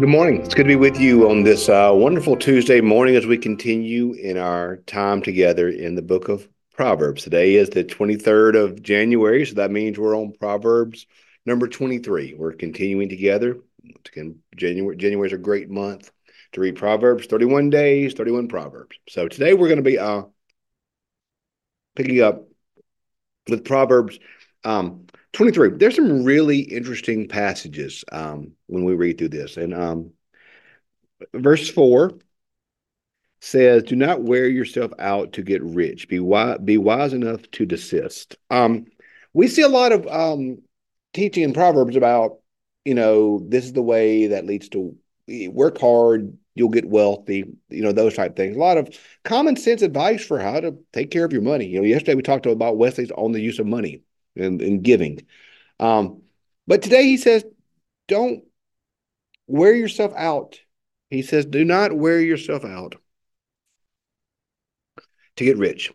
[0.00, 0.40] Good morning.
[0.40, 4.14] It's good to be with you on this uh, wonderful Tuesday morning as we continue
[4.14, 7.22] in our time together in the book of Proverbs.
[7.22, 11.06] Today is the 23rd of January, so that means we're on Proverbs
[11.44, 12.32] number 23.
[12.32, 13.58] We're continuing together.
[14.06, 16.10] Again, January, January is a great month
[16.52, 18.96] to read Proverbs, 31 days, 31 Proverbs.
[19.06, 20.22] So today we're going to be uh,
[21.94, 22.48] picking up
[23.50, 24.18] with Proverbs
[24.64, 25.70] um, 23.
[25.70, 29.56] There's some really interesting passages um, when we read through this.
[29.56, 30.12] And um,
[31.34, 32.12] verse 4
[33.40, 36.08] says, Do not wear yourself out to get rich.
[36.08, 38.36] Be wise, be wise enough to desist.
[38.50, 38.86] Um,
[39.32, 40.58] we see a lot of um,
[41.14, 42.38] teaching in Proverbs about,
[42.84, 44.96] you know, this is the way that leads to
[45.48, 48.56] work hard, you'll get wealthy, you know, those type things.
[48.56, 48.88] A lot of
[49.22, 51.66] common sense advice for how to take care of your money.
[51.66, 54.02] You know, yesterday we talked about Wesley's on the use of money
[54.36, 55.26] and, and giving.
[55.78, 56.22] Um,
[56.66, 57.44] but today he says,
[58.08, 58.44] don't
[59.46, 60.60] wear yourself out.
[61.08, 62.96] He says, do not wear yourself out
[65.36, 65.92] to get rich.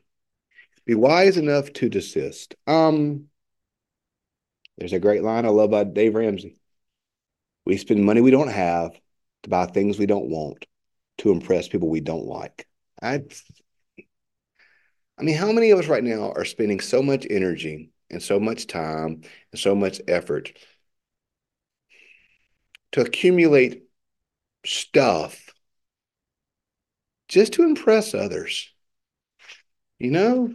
[0.86, 2.55] Be wise enough to desist.
[2.67, 3.25] Um,
[4.77, 6.59] there's a great line I love by Dave Ramsey.
[7.66, 8.92] We spend money we don't have
[9.44, 10.66] to buy things we don't want
[11.20, 12.67] to impress people we don't like.
[13.02, 13.23] I
[15.17, 18.39] I mean, how many of us right now are spending so much energy and so
[18.39, 20.53] much time and so much effort
[22.92, 23.84] to accumulate
[24.66, 25.53] stuff
[27.28, 28.72] just to impress others.
[30.00, 30.53] You know,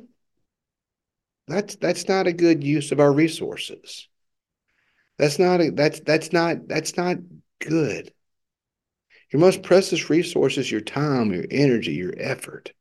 [1.48, 4.08] that's that's not a good use of our resources.
[5.18, 7.18] That's not a, that's that's not that's not
[7.58, 8.12] good.
[9.30, 12.72] Your most precious resource is your time, your energy, your effort.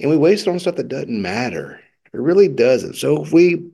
[0.00, 1.80] And we waste it on stuff that doesn't matter.
[2.12, 2.94] It really doesn't.
[2.96, 3.70] So if we,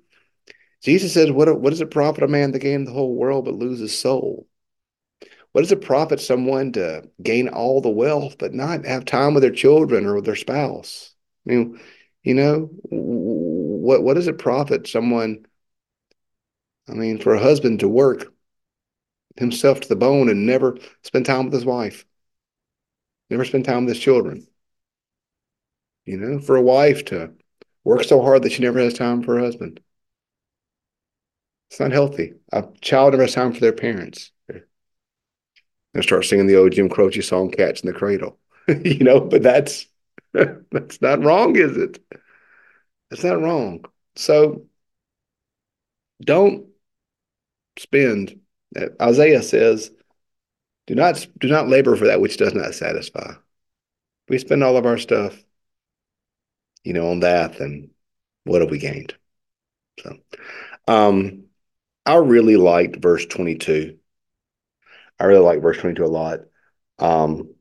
[0.82, 3.54] Jesus says, what, what does it profit a man to gain the whole world but
[3.54, 4.46] lose his soul?
[5.52, 9.42] What does it profit someone to gain all the wealth but not have time with
[9.42, 11.14] their children or with their spouse?
[11.46, 11.80] I mean,
[12.24, 15.46] you know, what what does it profit someone?
[16.88, 18.32] I mean, for a husband to work
[19.36, 22.04] himself to the bone and never spend time with his wife,
[23.30, 24.46] never spend time with his children.
[26.04, 27.32] You know, for a wife to
[27.84, 29.80] work so hard that she never has time for her husband.
[31.70, 32.34] It's not healthy.
[32.52, 34.30] A child never has time for their parents.
[34.48, 38.38] And start singing the old Jim Croce song, Cats in the Cradle.
[38.68, 39.86] you know, but that's
[40.32, 41.98] that's not wrong, is it?
[43.10, 43.84] That's not wrong.
[44.16, 44.66] So
[46.20, 46.66] don't
[47.78, 48.40] spend
[48.76, 49.90] uh, Isaiah says,
[50.86, 53.34] do not do not labor for that which does not satisfy.
[54.28, 55.42] We spend all of our stuff,
[56.84, 57.90] you know, on that, then
[58.44, 59.14] what have we gained?
[60.00, 60.16] So
[60.88, 61.44] um
[62.06, 63.98] I really liked verse 22.
[65.18, 66.40] I really like verse 22 a lot.
[66.98, 67.54] Um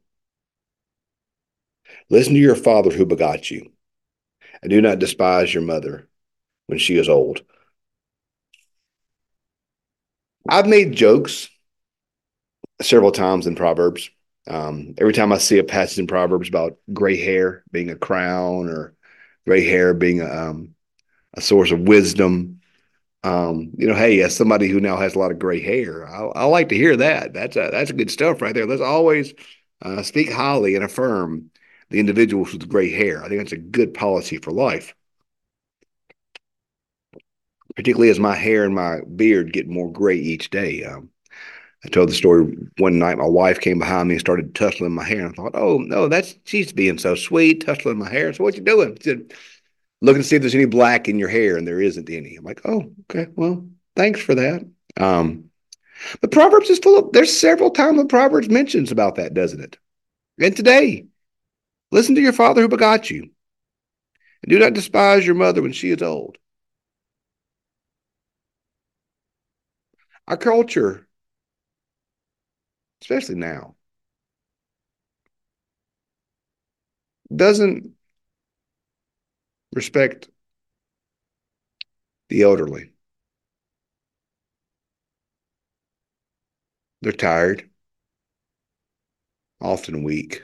[2.10, 3.72] listen to your father who begot you,
[4.62, 6.08] and do not despise your mother
[6.68, 7.44] when she is old.
[10.50, 11.50] I've made jokes
[12.82, 14.10] several times in Proverbs.
[14.48, 18.68] Um, every time I see a passage in Proverbs about gray hair being a crown
[18.68, 18.94] or
[19.46, 20.76] gray hair being a, um,
[21.36, 22.62] a source of wisdom,
[23.24, 26.42] um, you know, hey, as somebody who now has a lot of gray hair, I,
[26.42, 27.34] I like to hear that.
[27.34, 28.66] That's a, that's good stuff right there.
[28.66, 29.34] Let's always
[29.82, 31.50] uh, speak highly and affirm
[31.90, 33.24] the individuals with gray hair.
[33.24, 34.96] I think that's a good policy for life
[37.76, 40.84] particularly as my hair and my beard get more gray each day.
[40.84, 41.10] Um,
[41.86, 43.18] I told the story one night.
[43.18, 45.26] My wife came behind me and started tussling my hair.
[45.26, 48.32] And I thought, oh no, that's she's being so sweet, tussling my hair.
[48.32, 48.98] So what you doing?
[49.02, 49.34] She said,
[50.02, 52.36] looking to see if there's any black in your hair, and there isn't any.
[52.36, 54.66] I'm like, oh, okay, well, thanks for that.
[54.98, 55.50] Um,
[56.22, 57.12] but Proverbs is full of.
[57.12, 59.78] There's several times the Proverbs mentions about that, doesn't it?
[60.40, 61.06] And today,
[61.92, 63.30] listen to your father who begot you,
[64.42, 66.38] and do not despise your mother when she is old.
[70.28, 71.08] Our culture,
[73.04, 73.76] especially now,
[77.36, 77.94] doesn't
[79.74, 80.30] respect
[82.30, 82.92] the elderly.
[87.02, 87.70] They're tired,
[89.60, 90.44] often weak.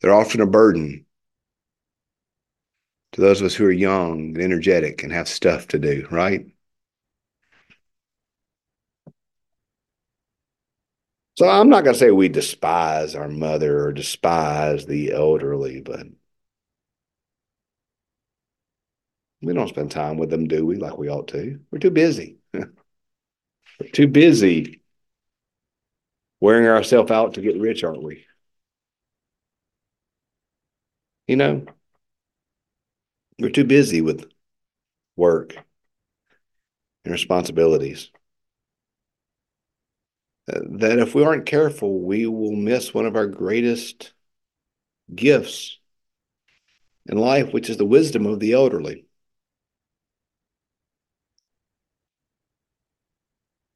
[0.00, 1.06] They're often a burden
[3.12, 6.46] to those of us who are young and energetic and have stuff to do, right?
[11.36, 16.06] So I'm not going to say we despise our mother or despise the elderly, but
[19.42, 20.76] we don't spend time with them, do we?
[20.76, 21.58] Like we ought to.
[21.70, 22.38] We're too busy.
[22.54, 22.68] We're
[23.92, 24.80] too busy
[26.40, 28.26] wearing ourselves out to get rich, aren't we?
[31.26, 31.64] You know,
[33.38, 34.30] we're too busy with
[35.16, 35.56] work
[37.04, 38.10] and responsibilities.
[40.54, 44.12] That if we aren't careful, we will miss one of our greatest
[45.14, 45.78] gifts
[47.06, 49.06] in life, which is the wisdom of the elderly,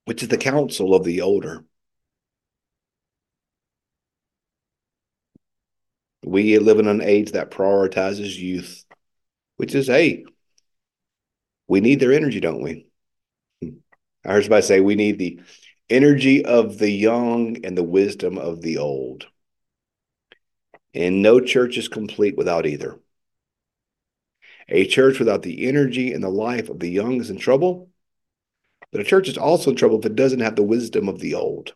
[0.05, 1.65] which is the counsel of the older.
[6.25, 8.85] We live in an age that prioritizes youth,
[9.57, 10.25] which is, hey,
[11.69, 12.87] we need their energy, don't we?
[13.63, 13.77] Hmm.
[14.25, 15.41] I heard somebody say we need the
[15.89, 19.27] energy of the young and the wisdom of the old.
[20.95, 22.99] And no church is complete without either.
[24.69, 27.91] A church without the energy and the life of the young is in trouble,
[28.91, 31.35] but a church is also in trouble if it doesn't have the wisdom of the
[31.35, 31.75] old.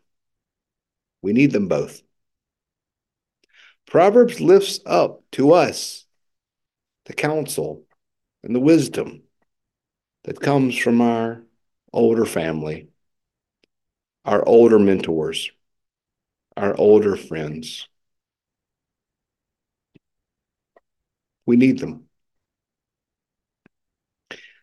[1.23, 2.03] We need them both.
[3.87, 6.07] Proverbs lifts up to us
[7.07, 7.85] the counsel
[8.43, 9.23] and the wisdom
[10.25, 11.43] that comes from our
[11.93, 12.90] older family,
[14.25, 15.51] our older mentors,
[16.57, 17.89] our older friends.
[21.47, 22.07] We need them.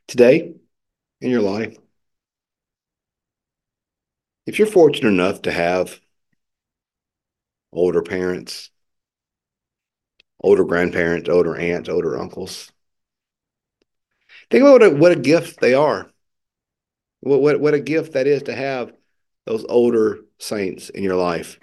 [0.07, 0.55] Today,
[1.19, 1.77] in your life,
[4.45, 5.99] if you're fortunate enough to have
[7.73, 8.71] older parents,
[10.39, 12.71] older grandparents, older aunts, older uncles,
[14.49, 16.09] think about what a, what a gift they are.
[17.19, 18.93] What, what, what a gift that is to have
[19.47, 21.57] those older saints in your life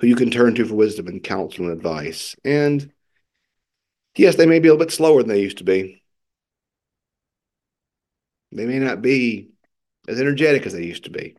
[0.00, 2.34] who you can turn to for wisdom and counsel and advice.
[2.44, 2.92] And
[4.16, 6.02] yes, they may be a little bit slower than they used to be.
[8.52, 9.50] They may not be
[10.08, 11.36] as energetic as they used to be.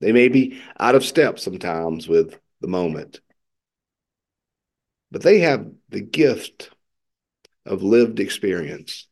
[0.00, 3.20] They may be out of step sometimes with the moment.
[5.10, 6.70] But they have the gift
[7.66, 9.06] of lived experience.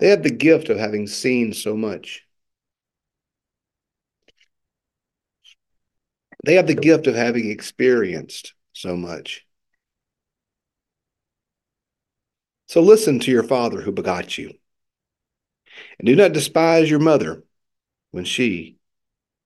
[0.00, 2.23] They have the gift of having seen so much.
[6.44, 9.46] They have the gift of having experienced so much.
[12.66, 14.52] So listen to your father who begot you.
[15.98, 17.44] And do not despise your mother
[18.10, 18.76] when she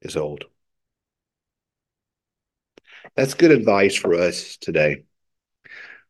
[0.02, 0.44] is old.
[3.14, 5.04] That's good advice for us today.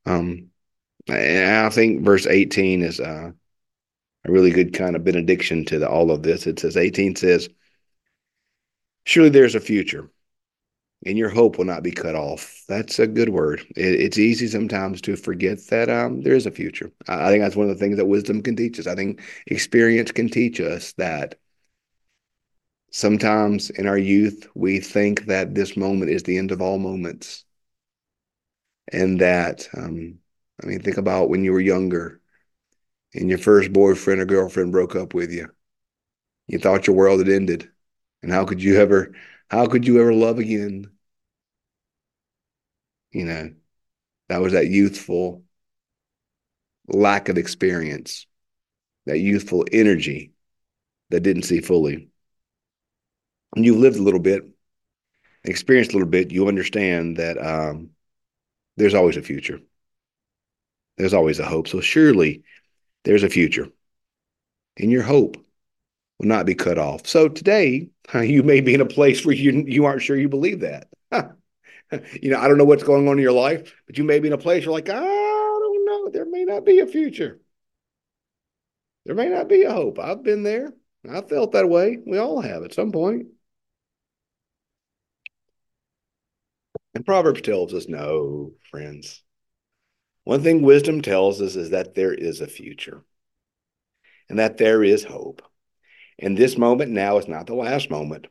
[0.06, 0.50] Um,
[1.08, 3.32] I think verse 18 is uh,
[4.24, 6.46] a really good kind of benediction to the, all of this.
[6.46, 7.48] It says, 18 says,
[9.04, 10.10] Surely there's a future,
[11.06, 12.64] and your hope will not be cut off.
[12.68, 13.60] That's a good word.
[13.76, 16.92] It, it's easy sometimes to forget that um, there is a future.
[17.06, 18.86] I, I think that's one of the things that wisdom can teach us.
[18.86, 21.36] I think experience can teach us that
[22.90, 27.44] sometimes in our youth, we think that this moment is the end of all moments.
[28.92, 30.18] And that, um,
[30.62, 32.20] I mean, think about when you were younger
[33.14, 35.48] and your first boyfriend or girlfriend broke up with you.
[36.46, 37.70] You thought your world had ended.
[38.22, 39.12] And how could you ever,
[39.50, 40.90] how could you ever love again?
[43.10, 43.50] You know,
[44.28, 45.42] that was that youthful
[46.86, 48.26] lack of experience,
[49.06, 50.32] that youthful energy
[51.10, 52.08] that didn't see fully.
[53.50, 54.42] When you've lived a little bit,
[55.44, 57.90] experienced a little bit, you understand that um,
[58.76, 59.60] there's always a future.
[60.98, 61.68] There's always a hope.
[61.68, 62.42] So surely
[63.04, 63.68] there's a future.
[64.76, 65.36] In your hope
[66.18, 67.06] will not be cut off.
[67.06, 70.60] So today, you may be in a place where you, you aren't sure you believe
[70.60, 70.88] that.
[72.20, 74.28] you know, I don't know what's going on in your life, but you may be
[74.28, 77.40] in a place where like, I don't know, there may not be a future.
[79.04, 79.98] There may not be a hope.
[79.98, 80.74] I've been there.
[81.08, 81.98] I felt that way.
[82.04, 83.28] We all have at some point.
[86.94, 89.22] And Proverbs tells us no, friends.
[90.24, 93.02] One thing wisdom tells us is that there is a future
[94.28, 95.40] and that there is hope.
[96.18, 98.26] And this moment now is not the last moment.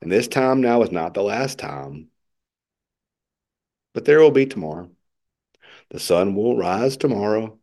[0.00, 2.08] And this time now is not the last time.
[3.92, 4.90] But there will be tomorrow.
[5.90, 7.58] The sun will rise tomorrow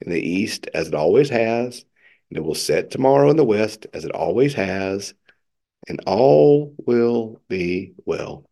[0.00, 1.84] in the east as it always has,
[2.30, 5.14] and it will set tomorrow in the west as it always has,
[5.88, 8.48] and all will be well.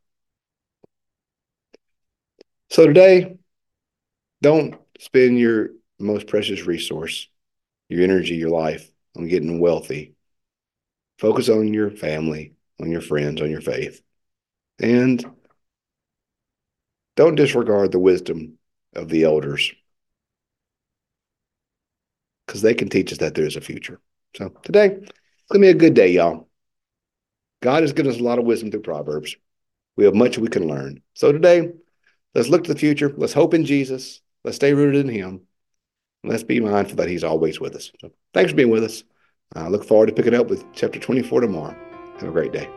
[2.71, 3.37] So today,
[4.43, 7.29] don't spend your most precious resource,
[7.89, 10.15] your energy, your life on getting wealthy.
[11.19, 14.03] Focus on your family, on your friends, on your faith.
[14.79, 15.25] And
[17.17, 18.59] don't disregard the wisdom
[18.95, 19.73] of the elders
[22.47, 24.01] because they can teach us that there's a future.
[24.37, 25.13] So today, it's
[25.51, 26.49] going to be a good day, y'all.
[27.63, 29.35] God has given us a lot of wisdom through Proverbs.
[29.97, 31.03] We have much we can learn.
[31.15, 31.73] So today,
[32.35, 33.13] let's look to the future.
[33.17, 34.21] Let's hope in Jesus.
[34.45, 35.46] Let's stay rooted in Him.
[36.27, 37.93] Let's be mindful that He's always with us.
[38.01, 39.05] So thanks for being with us.
[39.55, 41.77] I look forward to picking up with chapter 24 tomorrow.
[42.19, 42.69] Have a great day.